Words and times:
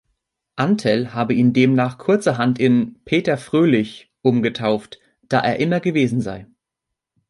Antel 0.55 1.13
habe 1.13 1.35
ihn 1.35 1.53
demnach 1.53 1.99
kurzerhand 1.99 2.57
in 2.59 2.99
"Peter 3.05 3.37
Fröhlich" 3.37 4.09
„umgetauft“, 4.23 4.99
da 5.29 5.41
er 5.41 5.59
immer 5.59 5.79
gewesen 5.79 6.21
sei. 6.21 6.47